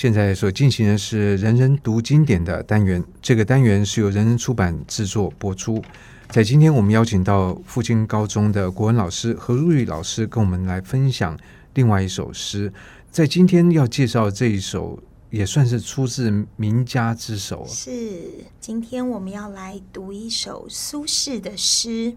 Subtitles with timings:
[0.00, 5.84] 现在所进行的是“人人读经典”的单元，这个单元是由人人出版制作播出。
[6.30, 11.38] 在今天，我们邀请到复兴高中的国文老师何如玉老师，跟我们来分享
[11.74, 12.72] 另外一首诗。
[13.10, 14.98] 在今天要介绍这一首，
[15.28, 17.66] 也算是出自名家之手。
[17.68, 17.92] 是，
[18.58, 22.14] 今天我们要来读一首苏轼的诗。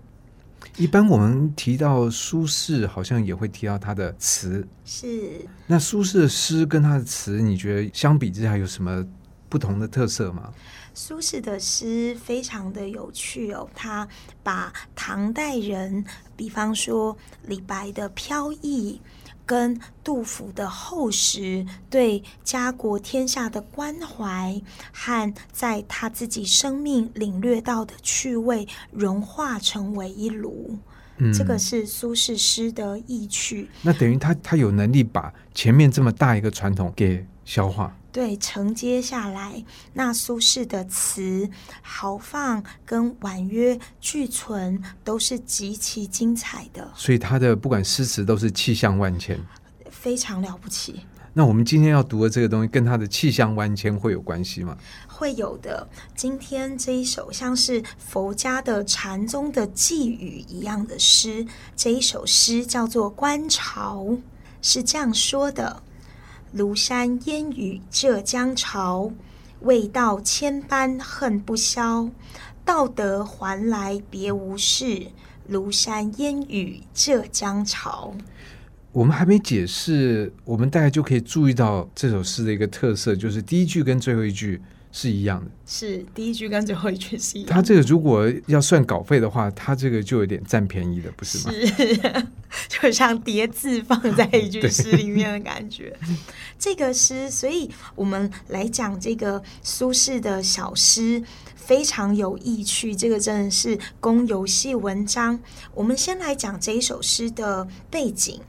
[0.77, 4.67] 一般我们提到苏轼，好像也会提到他的词。
[4.85, 5.45] 是。
[5.67, 9.05] 那苏轼的诗跟他的词，你觉得相比之下有什么
[9.49, 10.51] 不同的特色吗？
[10.95, 14.07] 苏轼的诗非常的有趣哦，他
[14.43, 19.01] 把唐代人，比方说李白的飘逸。
[19.45, 24.61] 跟杜甫的厚实，对家国天下的关怀，
[24.91, 30.77] 和在他自己生命领略到的趣味，融化成为一炉。
[31.17, 33.69] 嗯，这个是苏轼诗的意趣。
[33.83, 37.95] 那等于他他有能力把前面这么大一个传统给消化。
[38.13, 41.49] 对，承接下来，那苏轼的词
[41.81, 46.91] 豪放跟婉约俱存，都是极其精彩的。
[46.95, 49.43] 所以他的不管诗词都是气象万千，
[49.89, 51.01] 非常了不起。
[51.33, 54.77] 那我们今天要读的这个东西，跟他的气象万千会有关系吗？
[55.07, 55.89] 会有的。
[56.15, 61.43] 今天这一首像是佛家的禅宗的寄语一样的诗，
[61.75, 64.03] 这一首诗叫做《观潮》，
[64.61, 65.81] 是这样说的。
[66.55, 69.11] 庐山烟雨浙江潮，
[69.61, 72.11] 未到千般恨不消。
[72.63, 75.07] 道德还来别无事，
[75.49, 78.13] 庐山烟雨浙江潮。
[78.91, 84.61] 我们还没解释，我们大概就可以注意到这首诗的一个特色，就是第一句跟最后一句。
[84.95, 87.49] 是一样的，是第一句跟最后一句是一样。
[87.49, 91.51] 他这个如果要算稿费的话，他这个就有点占便宜的，不是吗？
[91.51, 92.23] 是，
[92.69, 95.97] 就像叠字放在一句诗里面的感觉。
[96.59, 101.23] 这个诗，所以我们来讲这个苏轼的小诗，
[101.55, 102.95] 非常有意趣。
[102.95, 105.39] 这个真的是供游戏文章。
[105.73, 108.39] 我们先来讲这一首诗的背景。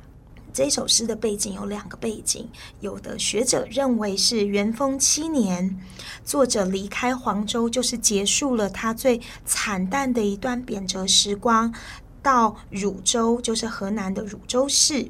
[0.54, 2.48] 这首诗的背景有两个背景，
[2.78, 5.76] 有的学者认为是元丰七年，
[6.24, 11.74] 作者离开黄州，就是结束了他最惨淡的一段贬谪时光，
[12.22, 15.08] 到汝州，就是河南的汝州市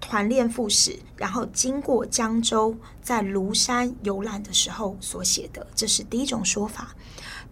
[0.00, 6.94] 团练副使，然后经过江州，在庐山游览的时候所写的，这是第一种说法。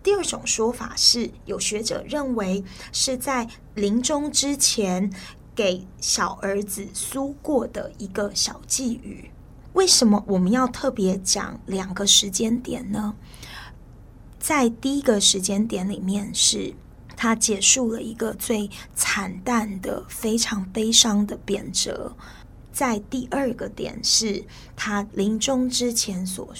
[0.00, 2.62] 第二种说法是，有学者认为
[2.92, 5.10] 是在临终之前。
[5.56, 9.30] 给小儿子苏过的一个小寄语。
[9.72, 13.14] 为什么我们要特别讲两个时间点呢？
[14.38, 16.74] 在第一个时间点里面，是
[17.16, 22.12] 他结束了一个最惨淡的、非常悲伤的贬谪；
[22.70, 24.44] 在第二个点，是
[24.76, 26.52] 他临终之前所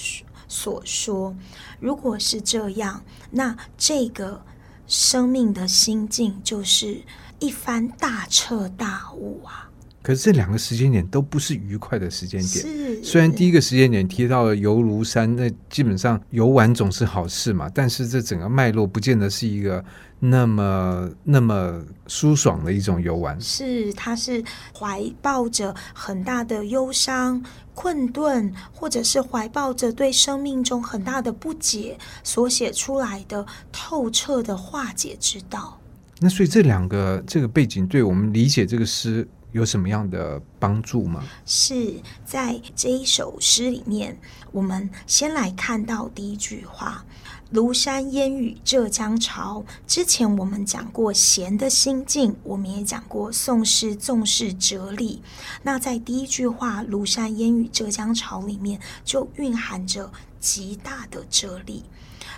[0.48, 1.36] 所说。
[1.78, 4.42] 如果是这样，那这个
[4.86, 7.02] 生命的心境就是。
[7.38, 9.70] 一番大彻大悟啊！
[10.02, 12.48] 可是这两个时间点都不是愉快的时间点。
[12.64, 19.84] 是，虽然第一个时间点提到了游庐山，那基本上游玩总是好事嘛，但是这整个脉络不见得是一个
[20.20, 23.36] 那么那么舒爽的一种游玩。
[23.41, 24.44] 是，他是
[24.78, 35.80] 怀抱着很大的忧伤、困顿，或者是怀抱着对生命中很大的不解所写出来的透彻的化解之道。
[36.21, 41.22] 那所以这两个这个背景对我们理解这个诗有什么样的帮助吗？
[41.44, 41.94] 是
[42.25, 44.19] 在这一首诗里面，
[44.50, 47.04] 我们先来看到第一句话
[47.53, 55.22] ：“庐山烟雨浙江潮。”之前我们讲过闲的心境，我们也讲过宋诗重视哲理。
[55.62, 60.10] 那在第一句话“庐山烟雨浙江潮”里面，就蕴含着
[60.46, 61.82] 极大的哲理。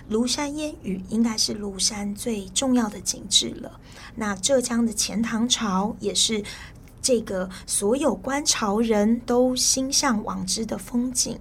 [0.09, 3.79] 庐山烟雨应该是庐山最重要的景致了。
[4.15, 6.43] 那浙江的钱塘潮也是
[6.99, 11.37] 这个所有观潮人都心向往之的风景。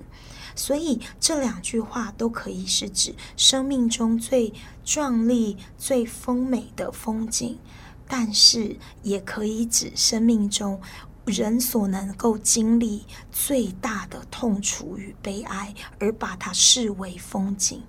[0.55, 4.53] 所以这两句话都可以是指生命中最
[4.85, 7.59] 壮丽、最丰美的风景，
[8.07, 10.81] 但是也可以指生命中
[11.29, 17.83] 人所能够经历最大的痛楚与悲哀，而把它视为风景。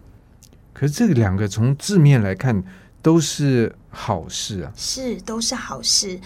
[0.74, 2.64] 可是这两个从字面来看
[3.02, 6.20] 都是好事啊，是都是好事。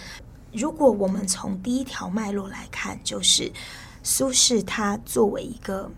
[0.52, 3.50] 如果我们从第一条脉络来看，就是
[4.04, 5.90] 苏轼他作为一个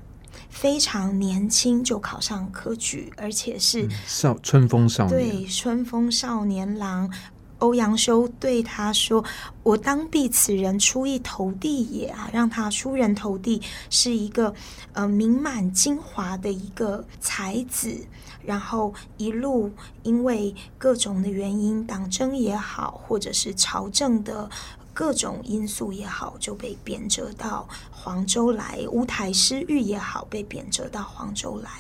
[0.49, 7.11] 非常年轻就考上科举，而且是少春风少年，对春风少年郎，
[7.59, 9.25] 欧阳修对他说
[9.63, 14.55] ：“我当必此人出一头地也啊，让他出人头地，是一个
[14.93, 18.07] 呃名满京华的一个才子。
[18.45, 19.71] 然后一路
[20.03, 24.49] 因为各种的原因，党争也好，或者是朝政的
[24.95, 28.85] 各种因素也好，就被贬谪到黄州来。
[28.93, 31.71] 乌台诗域也好，被贬谪到黄州来。”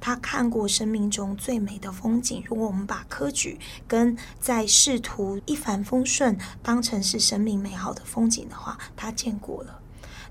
[0.00, 2.42] 他看过生命中最美的风景。
[2.46, 3.58] 如果我们把科举
[3.88, 9.80] 跟在仕途一帆风顺当成是生命美好的风景的话，他见过了。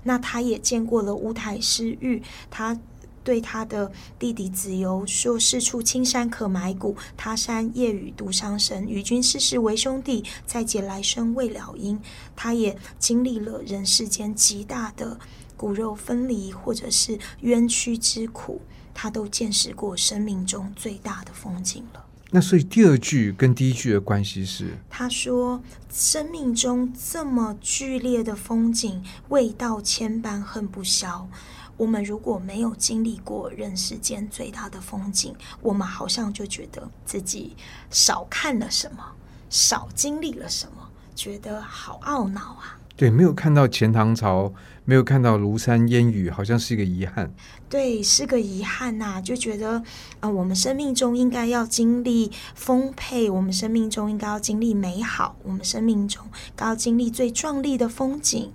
[0.02, 2.22] 那他也见过了乌台诗域。
[2.48, 2.78] 他
[3.26, 3.90] 对他的
[4.20, 8.86] 弟弟子由说：“是处青山可埋骨，他山夜雨独伤身。
[8.86, 11.98] 与君世世为兄弟，再结来生未了因。”
[12.36, 15.18] 他也经历了人世间极大的
[15.56, 18.60] 骨肉分离或者是冤屈之苦。
[18.94, 22.04] 他都见识过生命中最大的风景了。
[22.30, 25.62] 那所以第二句跟第一句的关系是，他说
[25.92, 31.28] ：“生命中这么剧烈的风景，味道千般恨不消。
[31.76, 37.56] 我们如果没有经历过人世间最大的风景，我们好像就觉得自己
[37.90, 39.04] 少看了什么，
[39.50, 44.54] 少经历了什么，觉得好懊恼啊。”对，没有看到钱塘潮，
[44.86, 47.30] 没有看到庐山烟雨，好像是一个遗憾。
[47.68, 49.82] 对，是个遗憾呐、啊，就觉得，
[50.20, 56.24] 呃，我们生命中应该要经历丰沛，我们生命中应该要经历美好，我们生命中
[56.56, 58.50] 该要经历最壮丽的风景。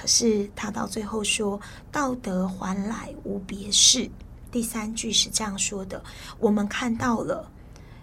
[0.00, 1.60] 可是他到最后说
[1.90, 4.08] ：“道德还来无别事。”
[4.48, 6.00] 第三句是这样说的
[6.38, 7.50] ：“我们看到了，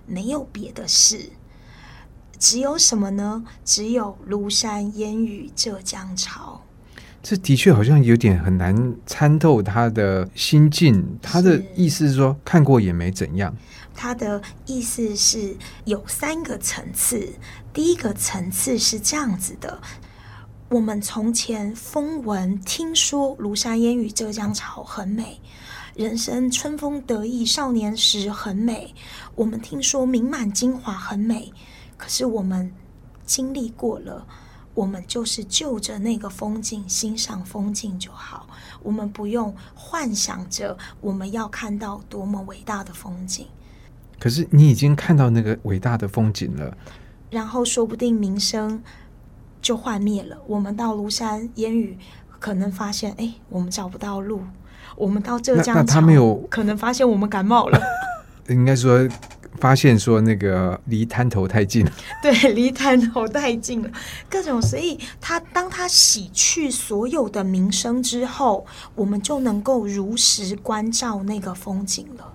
[0.05, 1.29] 没有别的事。”
[2.37, 3.45] 只有什么呢？
[3.63, 6.61] 只有庐山烟雨浙江潮。
[7.23, 11.17] 这的确好像有点很难参透他的心境。
[11.21, 13.55] 他的意思是说，看过也没怎样。
[13.95, 15.55] 他的意思是
[15.85, 17.31] 有三个层次。
[17.73, 19.81] 第一个层次是这样子的：
[20.67, 25.39] 我们从前风闻听说庐山烟雨浙江潮很美，
[25.95, 28.91] 人生春风得意少年时很美。
[29.35, 31.53] 我们听说名满京华很美。
[31.97, 32.73] 可是我们
[33.27, 34.25] 经历过了，
[34.73, 38.47] 我们就是就着那个风景欣赏风景就好，
[38.81, 43.45] 我们不用幻想着我们要看到多么伟大的风景。
[44.19, 46.75] 可是你已经看到那个伟大的风景了，
[47.29, 48.81] 然后说不定名声
[49.65, 50.37] 就幻灭了。
[50.45, 51.97] 我们到庐山烟雨，
[52.39, 54.37] 可能发现哎，我们找不到路；
[54.95, 57.81] 我们到浙江，那他没有可能发现我们感冒了。
[58.49, 59.09] 应该说。
[59.57, 61.91] 发现说那个离滩头太近了，
[62.21, 63.89] 对，离滩头太近了，
[64.29, 68.65] 各种，所以他当他洗去所有的名声之后，
[68.95, 72.33] 我们就能够如实关照那个风景了。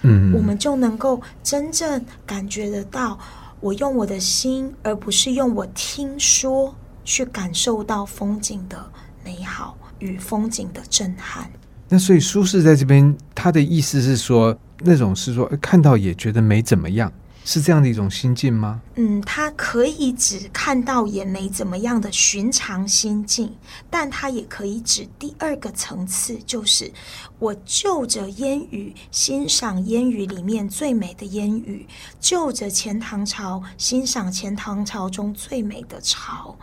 [0.00, 3.18] 嗯，我们就能够真正感觉得到，
[3.62, 8.84] 我用我的心，而不是用我听说去感受到风景的
[9.24, 11.50] 美好与风景的震撼。
[11.88, 14.54] 那所以苏轼在这边，他的意思是说。
[14.84, 17.12] 那种是说看到也觉得没怎么样，
[17.44, 18.80] 是这样的一种心境吗？
[18.94, 23.52] 嗯，他可以指看到也没怎么样的寻常心境，
[23.90, 26.92] 但他也可以指第二个层次，就是
[27.38, 31.86] 我就着烟雨欣赏烟雨里面最美的烟雨，
[32.20, 36.56] 就着钱塘潮欣赏钱塘潮中最美的潮，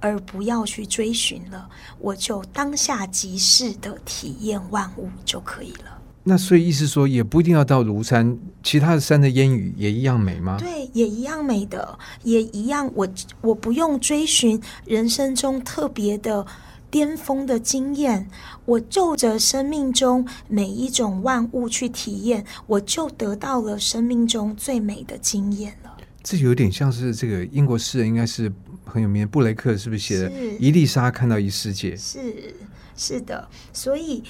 [0.00, 1.68] 而不要去追寻了，
[1.98, 5.98] 我就当下即是的体验万物就可以了。
[6.24, 10.56] 那所以意思说，也不一定要到庐山，其他的山的烟雨也一样美吗？
[10.56, 12.88] 对，也一样美的，也一样。
[12.94, 13.08] 我
[13.40, 16.46] 我不用追寻人生中特别的
[16.92, 18.30] 巅峰的经验，
[18.64, 25.96] 我就着生命中每一种万物去体验，我就得到了生命中最美的经验了。
[26.22, 28.52] 这有点像是这个英国诗人，应该是
[28.84, 31.96] 很有名的布雷克，是不是写的《伊丽莎看到一世界》？
[32.00, 32.54] 是
[32.94, 34.22] 是的，所以。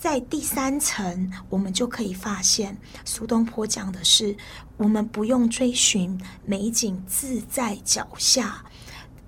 [0.00, 4.36] 在第三层，我们就可以发现，苏东坡讲的是，
[4.76, 8.64] 我们不用追寻美景自在脚下，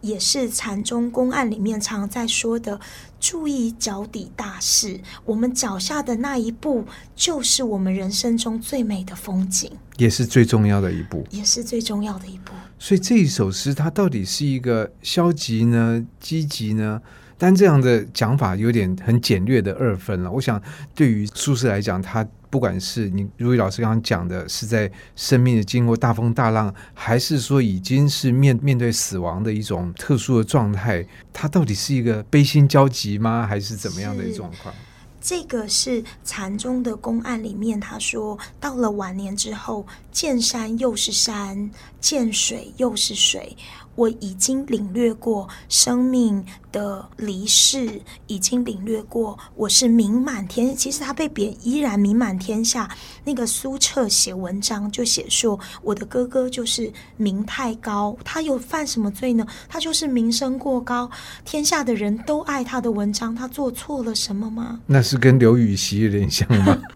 [0.00, 2.78] 也是禅宗公案里面常在说的，
[3.18, 5.00] 注意脚底大事。
[5.24, 6.84] 我们脚下的那一步，
[7.16, 12.52] 就是我们人生中最美的风景，也是最重要的一步，也是最重要的一步。
[12.78, 17.02] 所以这一首诗，它到底是一个消极呢，积极呢？
[17.40, 20.30] 但这样的讲法有点很简略的二分了。
[20.30, 20.60] 我想，
[20.94, 33.46] 对于苏轼来讲，他不管是你如意老师刚刚讲的，是在生命的经过大风大浪，还是说已经是面面对死亡的一种特殊的状态，他到底是一个悲心交集吗？
[33.48, 34.74] 还是怎么样的一种状况？
[35.22, 41.70] 这个是禅宗的公案里面，他说到了晚年之后，见山又是山，
[42.00, 43.56] 见水又是水。
[43.96, 46.42] 我已经领略过生命
[46.72, 50.74] 的离世，已经领略过我是名满天。
[50.76, 52.88] 其实他被贬依然名满天下。
[53.24, 59.46] 那个苏辙写文章就写说，我的哥哥就是名太高，他有犯什么罪呢？
[59.68, 61.10] 他就是名声过高，
[61.44, 64.80] 天下的人都爱他的文章，他做错了什么吗？
[64.86, 66.78] 那是跟刘禹锡有点像吗？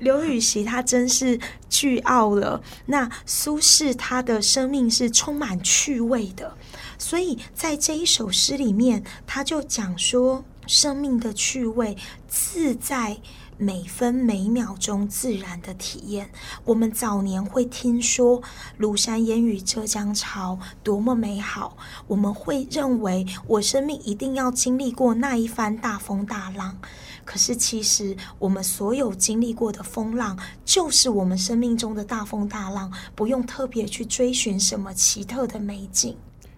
[0.00, 1.38] 刘禹锡他真是
[1.70, 2.60] 倨傲了。
[2.84, 6.54] 那苏轼他的生命是充满趣味的，
[6.98, 11.96] 所以在这一首诗里面，他就讲说，生命的趣味
[12.26, 13.18] 自在
[13.56, 16.30] 每分每秒钟自然的体验。
[16.64, 18.42] 我们早年会听说
[18.80, 26.78] 庐山烟雨浙江潮多么美好，我们会认为我生命一定要经历过那一番大风大浪。
[27.24, 36.16] 可是，其实我们所有经历过的风浪，就是我们生命中的大风大浪，不用特别去追寻什么奇特的美景。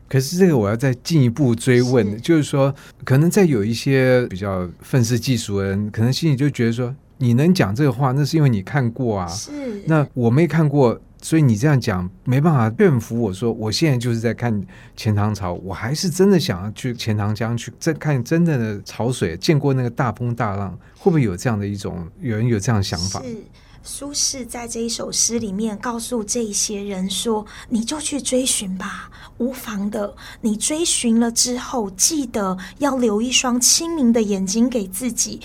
[0.08, 9.26] 可是，这个我要再进一步追问，是就是说，可能在有一些比较愤世嫉俗的人，可能心里就觉得说，你能讲这个话，那是因为你看过啊。
[9.26, 9.50] 是，
[9.86, 11.00] 那我没看过。
[11.22, 14.62] 所以你这样讲没办法劝服我说，我现在就是在看
[14.94, 23.20] 钱塘潮，我还是真的想要去钱塘江去再看真正的潮水，见过那个大风大浪，会不会有这样的一种有人有这样的想法？
[23.22, 23.34] 是
[23.86, 30.12] 苏轼在这一首诗里面告诉这一些人说：“你就去追寻吧，无妨的。
[30.40, 35.40] 你追寻了之后，记得要留一双清明的眼睛给自己。”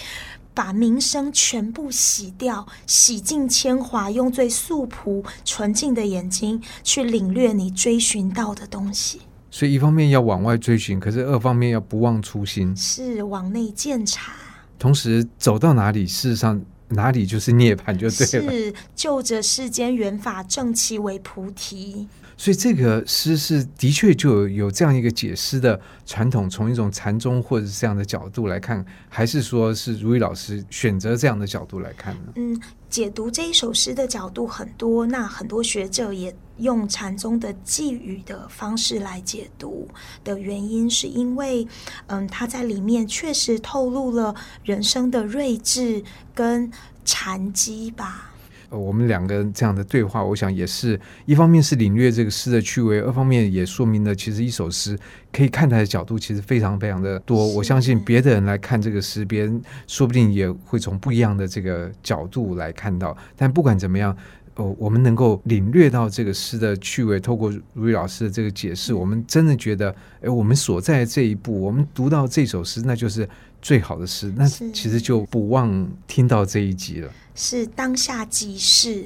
[0.53, 9.21] 把名声全部洗掉，洗尽铅华，用最素朴纯净的眼睛去领略你追寻到的东西。
[9.49, 14.33] 所以，一方面要往外追寻，可是二方面要不忘初心，是往内鉴察。
[14.77, 18.51] 同时，走到哪里，事实上哪里就是涅槃，就对了。
[18.51, 22.07] 是就着世间缘法，正其为菩提。
[22.37, 32.33] 所以这个诗是的确就有有这样一个解释的传统，从一种禅宗或者是这样的角度来看，还是说是如意老师选择这样的角度来看呢？
[32.37, 39.87] 嗯，解读这一首诗的角度很多，那很多学者也用禅宗的寄语的方式来解读
[40.23, 41.67] 的原因，是因为
[42.07, 46.03] 嗯，他在里面确实透露了人生的睿智
[46.33, 46.71] 跟
[47.03, 48.29] 禅机吧。
[48.69, 54.97] 呃我们两个人这样的对话，我想也是一方面是领略这个诗的趣味，二方面也说明了其实一首诗
[55.29, 57.45] 可以看待的角度其实非常非常的多。
[57.47, 63.15] 我相信别的人来看这个诗，别人说不定也会从不一样的这个角度来看到。
[63.35, 64.15] 但不管怎么样，
[64.55, 73.27] 哦，我们能够领略到这个诗的趣味，透过如意老师的这个解释，我们真的觉得，哎，我们所在这一步，我们读到这首诗，那就是
[73.61, 74.33] 最好的诗。
[74.35, 77.09] 那其实就不忘听到这一集了。
[77.33, 79.05] 是当下即是，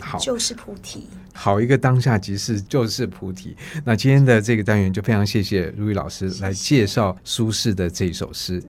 [0.00, 1.06] 好，就是菩提。
[1.34, 3.54] 好一个当下即是就是菩提。
[3.84, 8.60] 那今天的这个单元就非常谢谢如意老师来介绍苏轼的这一首诗。